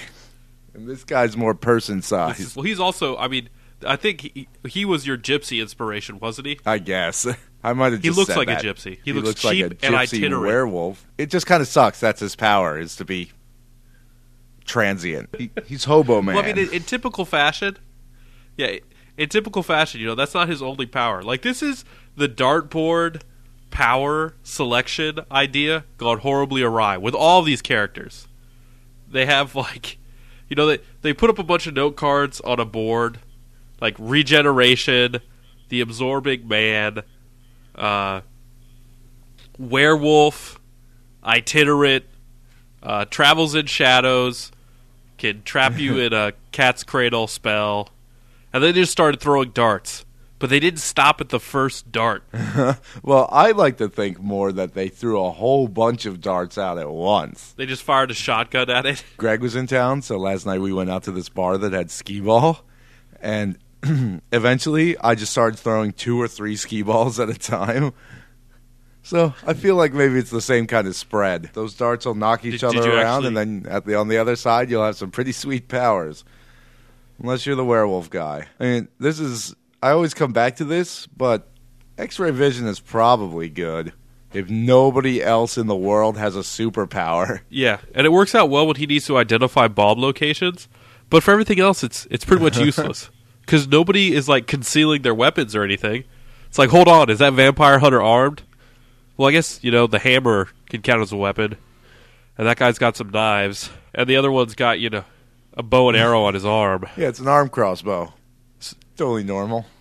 [0.73, 3.17] And this guy's more person sized, well, he's also.
[3.17, 3.49] I mean,
[3.85, 6.59] I think he, he was your gypsy inspiration, wasn't he?
[6.65, 7.27] I guess.
[7.63, 8.95] I might have He looks like a gypsy.
[8.95, 10.45] He He, looks looks like a cheap and itinerant.
[10.45, 11.05] werewolf.
[11.17, 11.99] It just kind of sucks.
[11.99, 13.31] That's his power, is to be
[14.65, 15.29] transient.
[15.37, 16.35] He, he's hobo man.
[16.35, 17.77] Well, I mean, in, in typical fashion,
[18.57, 18.77] yeah,
[19.17, 21.23] in typical fashion, you know, that's not his only power.
[21.23, 21.83] Like this is
[22.15, 23.21] the dartboard
[23.69, 28.27] power selection idea gone horribly awry with all these characters.
[29.09, 29.97] They have like,
[30.49, 33.19] you know, they they put up a bunch of note cards on a board,
[33.81, 35.17] like regeneration,
[35.69, 37.03] the absorbing man,
[37.77, 38.21] uh,
[39.57, 40.59] werewolf,
[41.23, 42.05] itinerant,
[42.83, 44.51] uh, travels in shadows,
[45.17, 47.89] can trap you in a cat's cradle spell,
[48.53, 50.05] and then they just started throwing darts.
[50.39, 52.23] but they didn't stop at the first dart.
[53.03, 56.77] Well, I like to think more that they threw a whole bunch of darts out
[56.77, 57.53] at once.
[57.53, 59.03] They just fired a shotgun at it.
[59.17, 61.89] Greg was in town, so last night we went out to this bar that had
[61.89, 62.59] skee ball,
[63.21, 63.57] and
[64.31, 67.93] eventually I just started throwing two or three skee balls at a time.
[69.03, 71.51] So I feel like maybe it's the same kind of spread.
[71.53, 73.95] Those darts will knock each Did- did other you around, actually- and then at the
[73.95, 76.23] on the other side you'll have some pretty sweet powers.
[77.21, 78.47] Unless you're the werewolf guy.
[78.59, 79.55] I mean, this is.
[79.81, 81.47] I always come back to this, but
[81.97, 83.93] X-ray vision is probably good
[84.33, 87.39] if nobody else in the world has a superpower.
[87.49, 90.67] Yeah, and it works out well when he needs to identify bomb locations.
[91.09, 93.09] But for everything else, it's it's pretty much useless
[93.47, 96.03] because nobody is like concealing their weapons or anything.
[96.49, 98.43] It's like, hold on, is that vampire hunter armed?
[99.15, 101.55] Well, I guess you know the hammer can count as a weapon,
[102.37, 105.05] and that guy's got some knives, and the other one's got you know
[105.53, 106.85] a bow and arrow on his arm.
[106.97, 108.13] Yeah, it's an arm crossbow.
[108.57, 109.65] It's totally normal.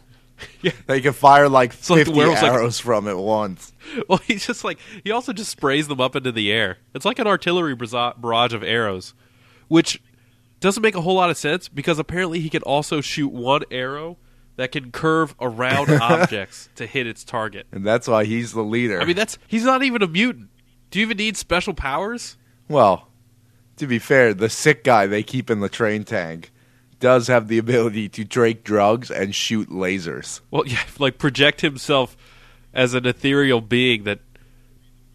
[0.61, 0.73] Yeah.
[0.87, 3.73] They can fire like like the 50 like- arrows from it once.
[4.09, 6.77] Well, he's just like he also just sprays them up into the air.
[6.95, 9.15] It's like an artillery barrage of arrows,
[9.69, 10.03] which
[10.61, 14.17] doesn't make a whole lot of sense because apparently he can also shoot one arrow
[14.57, 17.67] that can curve around objects to hit its target.
[17.73, 19.01] And that's why he's the leader.
[19.01, 20.49] I mean, that's he's not even a mutant.
[20.91, 22.37] Do you even need special powers?
[22.69, 23.09] well,
[23.77, 26.51] to be fair, the sick guy they keep in the train tank
[26.99, 30.41] does have the ability to drake drugs and shoot lasers.
[30.51, 32.17] Well, yeah, like project himself
[32.73, 34.21] as an ethereal being that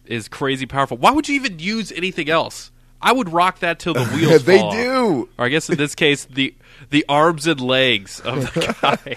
[0.05, 0.97] is crazy powerful.
[0.97, 2.70] Why would you even use anything else?
[3.01, 5.29] I would rock that till the wheels they fall do.
[5.37, 6.53] Or I guess in this case, the
[6.89, 9.15] the arms and legs of the guy.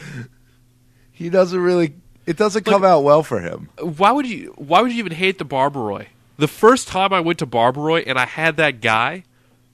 [1.13, 1.95] He doesn't really.
[2.27, 3.69] It doesn't come out well for him.
[3.79, 4.55] why would you?
[4.57, 6.07] Why would you even hate the Barbaroi?
[6.37, 9.25] The first time I went to Barbaroi and I had that guy,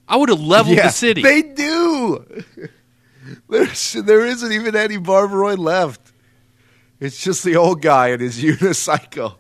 [0.07, 1.23] I would have leveled yeah, the city.
[1.23, 2.45] They do.
[3.49, 6.01] There's, there isn't even any Barbaroi left.
[6.99, 9.37] It's just the old guy and his unicycle.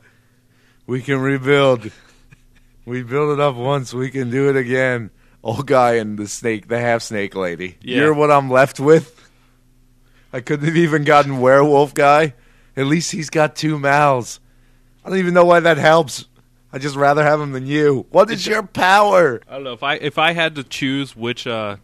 [0.86, 1.90] We can rebuild.
[2.90, 3.94] We built it up once.
[3.94, 5.10] We can do it again.
[5.44, 7.76] Old guy and the snake, the half snake lady.
[7.80, 7.98] Yeah.
[7.98, 9.30] You're what I'm left with.
[10.32, 12.34] I couldn't have even gotten werewolf guy.
[12.76, 14.40] At least he's got two mouths.
[15.04, 16.26] I don't even know why that helps.
[16.72, 18.06] I just rather have him than you.
[18.10, 19.40] What is your power?
[19.48, 21.76] I don't know if I if I had to choose which uh,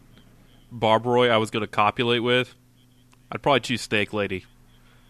[0.81, 2.53] I was going to copulate with,
[3.31, 4.43] I'd probably choose Snake Lady.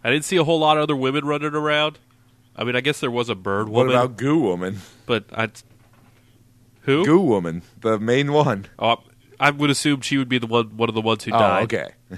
[0.03, 1.97] I didn't see a whole lot of other women running around.
[2.55, 3.87] I mean, I guess there was a bird woman.
[3.87, 4.81] What about Goo Woman?
[5.07, 5.49] but I
[6.87, 7.05] who?
[7.05, 8.65] Goo Woman, the main one.
[8.79, 8.97] Oh,
[9.39, 11.63] I would assume she would be the one one of the ones who Oh, died.
[11.65, 11.89] okay.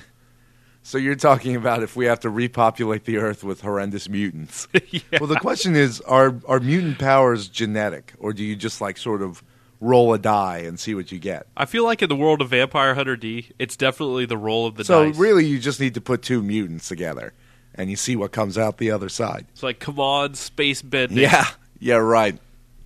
[0.81, 4.67] So you're talking about if we have to repopulate the Earth with horrendous mutants.
[4.89, 5.01] yeah.
[5.19, 9.21] Well, the question is, are are mutant powers genetic, or do you just like sort
[9.21, 9.43] of
[9.81, 11.45] roll a die and see what you get?
[11.55, 14.75] I feel like in the world of Vampire Hunter D, it's definitely the roll of
[14.75, 15.17] the so dice.
[15.17, 17.33] really, you just need to put two mutants together,
[17.75, 19.45] and you see what comes out the other side.
[19.51, 21.17] It's like, come on, space bending.
[21.19, 21.45] Yeah,
[21.77, 22.39] yeah, right.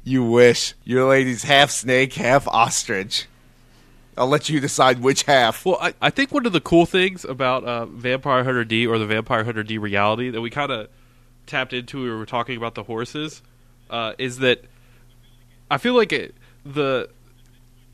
[0.04, 3.28] You wish your lady's half snake, half ostrich.
[4.18, 5.66] I'll let you decide which half.
[5.66, 9.00] Well, I, I think one of the cool things about uh, Vampire Hunter D or
[9.00, 10.90] the Vampire Hunter D reality that we kind of
[11.48, 13.42] tapped into when we were talking about the horses
[13.90, 14.66] uh, is that
[15.72, 16.36] I feel like it,
[16.66, 17.10] the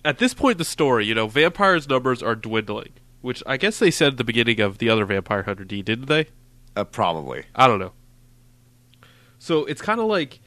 [0.03, 2.91] at this point in the story, you know, vampires' numbers are dwindling,
[3.21, 6.07] which I guess they said at the beginning of the other Vampire Hunter D, didn't
[6.07, 6.27] they?
[6.75, 7.43] Uh, probably.
[7.55, 7.93] I don't know.
[9.39, 10.39] So it's kind of like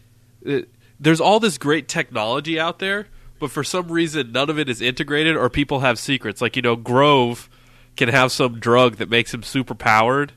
[0.46, 0.60] uh,
[1.02, 4.80] there's all this great technology out there, but for some reason none of it is
[4.80, 6.40] integrated, or people have secrets.
[6.40, 7.48] Like you know, Grove
[7.96, 10.32] can have some drug that makes him super powered,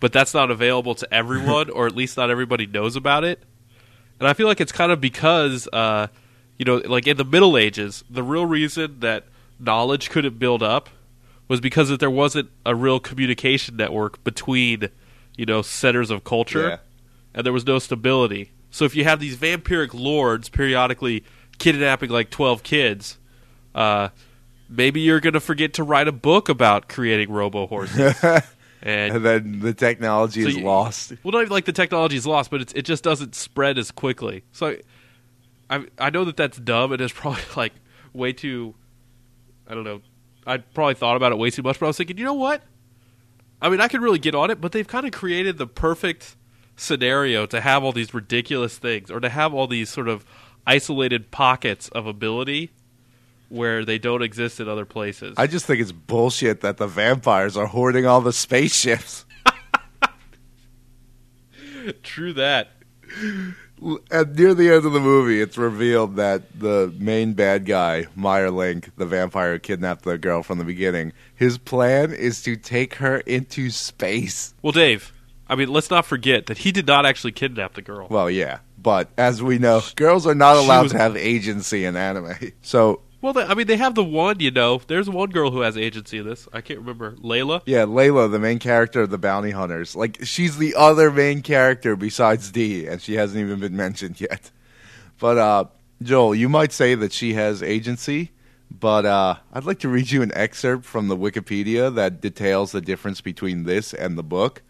[0.00, 3.42] but that's not available to everyone, or at least not everybody knows about it.
[4.18, 6.06] And I feel like it's kind of because, uh,
[6.58, 9.24] you know, like in the Middle Ages, the real reason that
[9.60, 10.88] knowledge couldn't build up
[11.48, 14.88] was because that there wasn't a real communication network between,
[15.36, 16.76] you know, centers of culture, Yeah.
[17.34, 18.50] and there was no stability.
[18.70, 21.24] So if you have these vampiric lords periodically
[21.58, 23.18] kidnapping like twelve kids,
[23.74, 24.08] uh,
[24.68, 28.14] maybe you're going to forget to write a book about creating robo horses.
[28.82, 31.12] and And then the technology so is you- lost.
[31.22, 33.90] Well, not even like the technology is lost, but it's, it just doesn't spread as
[33.90, 34.44] quickly.
[34.52, 34.76] So,
[35.70, 37.72] I I know that that's dumb and it's probably like
[38.12, 38.74] way too.
[39.68, 40.00] I don't know.
[40.46, 42.62] I probably thought about it way too much, but I was thinking, you know what?
[43.60, 46.36] I mean, I could really get on it, but they've kind of created the perfect
[46.76, 50.24] scenario to have all these ridiculous things, or to have all these sort of
[50.66, 52.70] isolated pockets of ability
[53.48, 55.34] where they don't exist in other places.
[55.36, 59.24] I just think it's bullshit that the vampires are hoarding all the spaceships.
[62.02, 62.70] True that.
[64.10, 68.50] At near the end of the movie, it's revealed that the main bad guy, Meier
[68.50, 72.94] Link, the vampire who kidnapped the girl from the beginning, his plan is to take
[72.94, 74.54] her into space.
[74.62, 75.12] Well, Dave,
[75.48, 78.08] I mean, let's not forget that he did not actually kidnap the girl.
[78.10, 81.96] Well, yeah, but as we know, girls are not allowed was- to have agency in
[81.96, 82.34] anime.
[82.62, 84.80] So Well, they, I mean, they have the one, you know.
[84.86, 86.48] There's one girl who has agency in this.
[86.52, 87.14] I can't remember.
[87.18, 87.62] Leila?
[87.66, 91.94] yeah, Leila, the main character of the Bounty Hunters, like she's the other main character
[91.96, 94.50] besides D, and she hasn't even been mentioned yet.
[95.18, 95.64] But uh,
[96.02, 98.32] Joel, you might say that she has agency,
[98.70, 102.80] but uh, I'd like to read you an excerpt from the Wikipedia that details the
[102.80, 104.62] difference between this and the book.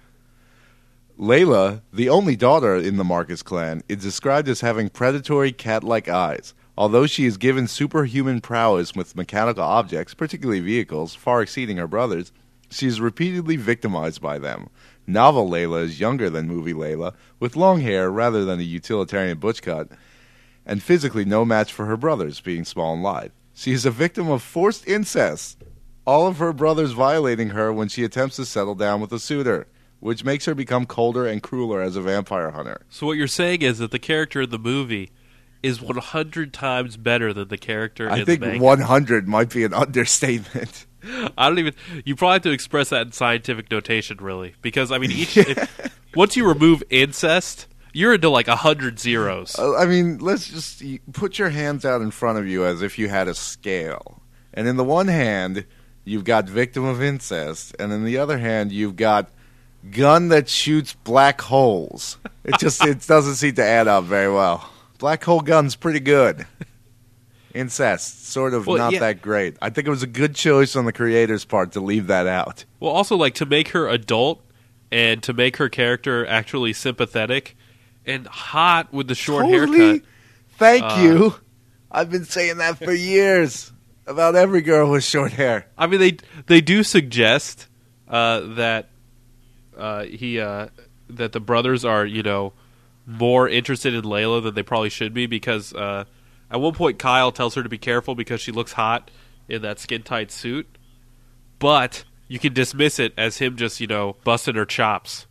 [1.19, 6.11] Leila, the only daughter in the Marcus clan, is described as having predatory cat like
[6.11, 6.53] eyes.
[6.77, 12.33] Although she is given superhuman prowess with mechanical objects, particularly vehicles, far exceeding her brothers,
[12.69, 14.69] she is repeatedly victimized by them.
[15.07, 19.63] Novel Leila is younger than movie Leila, with long hair rather than a utilitarian butch
[19.63, 19.89] cut,
[20.67, 23.31] and physically no match for her brothers, being small and lithe.
[23.55, 25.63] She is a victim of forced incest,
[26.07, 29.67] all of her brothers violating her when she attempts to settle down with a suitor,
[30.01, 32.83] which makes her become colder and crueler as a vampire hunter.
[32.91, 35.11] So what you're saying is that the character in the movie
[35.63, 38.65] is 100 times better than the character I in think the manga.
[38.65, 40.87] 100 might be an understatement.
[41.39, 41.75] I don't even.
[42.05, 45.99] You probably have to express that in scientific notation, really, because I mean, each if,
[46.15, 49.59] once you remove incest, you're into like a hundred zeros.
[49.59, 50.83] Uh, I mean, let's just
[51.13, 54.21] put your hands out in front of you as if you had a scale.
[54.53, 55.67] And in the one hand,
[56.05, 59.31] you've got victim of incest, and in the other hand, you've got
[59.90, 62.18] gun that shoots black holes.
[62.44, 64.68] It just it doesn't seem to add up very well.
[64.99, 66.46] Black hole gun's pretty good.
[67.55, 68.99] Incest, sort of Well, not yeah.
[69.01, 69.57] that great.
[69.62, 72.66] I think it was a good choice on the creator's part to leave that out.
[72.81, 74.42] Well, also like to make her adult
[74.92, 77.57] and to make her character actually sympathetic
[78.05, 79.79] and hot with the short totally.
[79.79, 80.03] haircut.
[80.59, 81.35] Thank Uh, you.
[81.90, 83.72] I've been saying that for years
[84.07, 85.66] about every girl with short hair.
[85.79, 87.68] I mean, they they do suggest
[88.07, 88.90] uh, that
[89.77, 90.69] uh, he uh,
[91.09, 92.53] that the brothers are you know
[93.07, 96.05] more interested in Leila than they probably should be because uh,
[96.51, 99.11] at one point Kyle tells her to be careful because she looks hot
[99.49, 100.79] in that skin tight suit,
[101.59, 105.27] but you can dismiss it as him just you know busting her chops.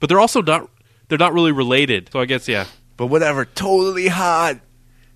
[0.00, 0.68] But they're also not
[1.08, 2.66] they're not really related, so I guess yeah.
[2.96, 4.60] but whatever, totally hot.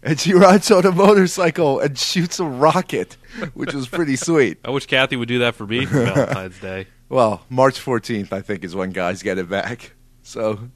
[0.02, 3.16] And she rides on a motorcycle and shoots a rocket,
[3.54, 4.58] which was pretty sweet.
[4.62, 6.88] I wish Kathy would do that for me for Valentine's Day.
[7.08, 9.92] Well, March 14th, I think, is when guys get it back.
[10.22, 10.70] So,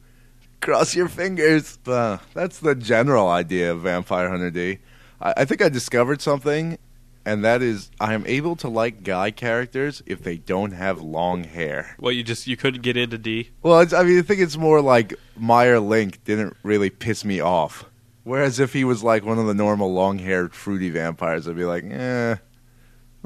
[0.61, 1.79] cross your fingers.
[1.87, 4.79] Uh, that's the general idea of Vampire Hunter D.
[5.21, 6.79] I, I think I discovered something,
[7.25, 11.45] and that is I am able to like guy characters if they don't have long
[11.45, 11.97] hair.
[11.99, 13.51] Well, you just you couldn't get into D.
[13.63, 17.41] Well, it's, I mean, I think it's more like Meier Link didn't really piss me
[17.41, 17.85] off.
[18.25, 21.85] Whereas if he was like one of the normal long-haired fruity vampires, I'd be like,
[21.85, 22.37] eh,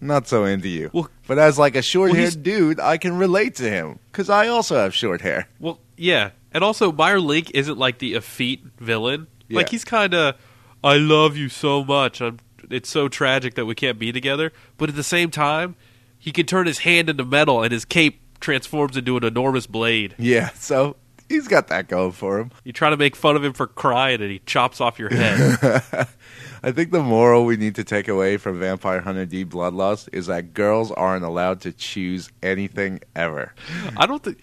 [0.02, 0.90] I'm not so into you.
[0.92, 4.48] Well- but as like a short-haired he's- dude, I can relate to him because I
[4.48, 5.48] also have short hair.
[5.60, 9.28] Well, yeah, and also Meier Link isn't like the effete villain.
[9.48, 10.34] Like he's kind of,
[10.82, 12.20] I love you so much.
[12.20, 12.38] I'm,
[12.70, 14.50] it's so tragic that we can't be together.
[14.78, 15.76] But at the same time,
[16.18, 20.14] he can turn his hand into metal, and his cape transforms into an enormous blade.
[20.18, 20.96] Yeah, so
[21.28, 22.50] he's got that going for him.
[22.64, 26.08] You try to make fun of him for crying, and he chops off your head.
[26.62, 30.26] I think the moral we need to take away from Vampire Hunter D Bloodlust is
[30.26, 33.52] that girls aren't allowed to choose anything ever.
[33.96, 34.38] I don't think.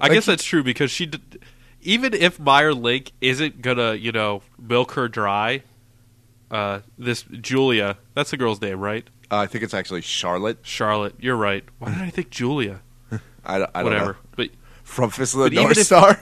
[0.00, 1.20] I Like- guess that's true because she, d-
[1.80, 5.62] even if Meier Link isn't gonna, you know, milk her dry.
[6.50, 9.08] Uh, this Julia, that's the girl's name, right?
[9.30, 10.58] Uh, I think it's actually Charlotte.
[10.62, 11.64] Charlotte, you're right.
[11.78, 12.82] Why did I think Julia?
[13.44, 14.12] I, don't- I don't Whatever.
[14.12, 14.18] know.
[14.36, 14.50] But
[14.84, 16.20] From Fist of the North Star.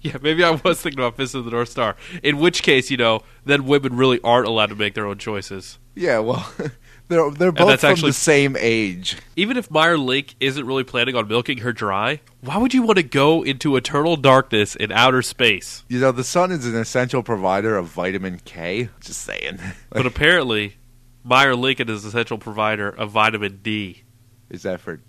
[0.00, 1.96] Yeah, maybe I was thinking about Fist of the North Star.
[2.22, 5.78] In which case, you know, then women really aren't allowed to make their own choices.
[5.94, 6.48] Yeah, well,
[7.08, 9.16] they're they're both from actually- the same age.
[9.34, 12.98] Even if Meier Link isn't really planning on milking her dry, why would you want
[12.98, 15.84] to go into eternal darkness in outer space?
[15.88, 18.90] You know, the sun is an essential provider of vitamin K.
[19.00, 19.58] Just saying.
[19.90, 20.76] But apparently,
[21.24, 24.02] Meyer Lincoln is an essential provider of vitamin D.
[24.50, 25.00] is that for?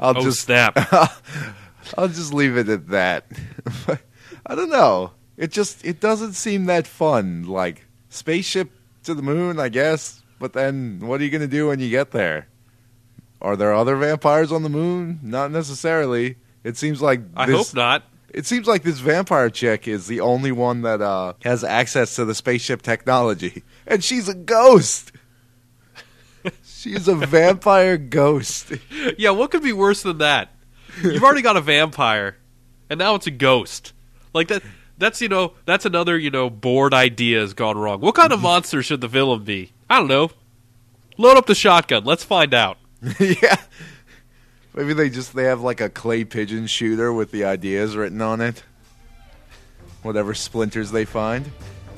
[0.00, 0.76] I'll oh just snap!
[1.96, 3.26] I'll just leave it at that.
[4.46, 5.12] I don't know.
[5.36, 7.44] It just it doesn't seem that fun.
[7.44, 8.70] Like spaceship
[9.04, 10.22] to the moon, I guess.
[10.38, 12.48] But then, what are you gonna do when you get there?
[13.40, 15.20] Are there other vampires on the moon?
[15.22, 16.36] Not necessarily.
[16.64, 18.02] It seems like I this, hope not.
[18.30, 22.24] It seems like this vampire chick is the only one that uh, has access to
[22.24, 25.12] the spaceship technology, and she's a ghost.
[26.76, 28.72] She's a vampire ghost.
[29.18, 30.50] Yeah, what could be worse than that?
[31.02, 32.36] You've already got a vampire,
[32.90, 33.92] and now it's a ghost.
[34.34, 34.62] Like that.
[34.98, 38.00] That's you know that's another you know bored idea has gone wrong.
[38.00, 39.72] What kind of monster should the villain be?
[39.88, 40.30] I don't know.
[41.18, 42.04] Load up the shotgun.
[42.04, 42.78] Let's find out.
[43.20, 43.56] yeah.
[44.74, 48.40] Maybe they just they have like a clay pigeon shooter with the ideas written on
[48.40, 48.62] it.
[50.02, 51.46] Whatever splinters they find.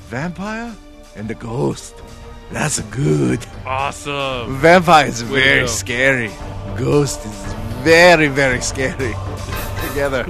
[0.09, 0.75] Vampire
[1.15, 1.95] and the ghost.
[2.51, 3.45] That's good.
[3.65, 4.57] Awesome.
[4.57, 5.65] Vampire is Way to very go.
[5.67, 6.31] scary.
[6.77, 9.13] Ghost is very, very scary.
[9.89, 10.25] Together.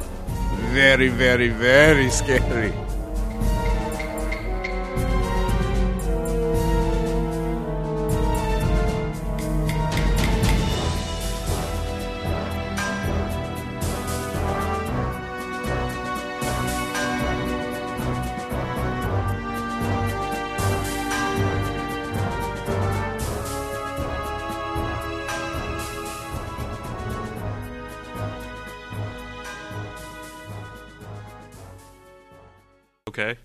[0.74, 2.74] Very, very, very scary.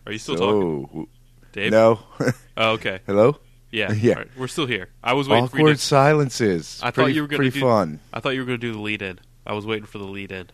[0.06, 1.08] Are you still talking, So,
[1.52, 1.70] Dave?
[1.72, 2.00] no.
[2.56, 3.00] Oh, okay.
[3.06, 3.36] Hello?
[3.72, 3.92] Yeah.
[3.94, 4.14] Yeah.
[4.14, 4.28] Right.
[4.36, 4.88] We're still here.
[5.02, 5.82] I was waiting for you Awkward to.
[5.82, 6.80] silences.
[6.82, 8.00] I thought you were gonna pretty do- fun.
[8.12, 9.18] I thought you were going to do the lead in.
[9.46, 10.50] I was waiting for the lead in.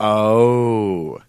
[0.00, 1.20] Oh,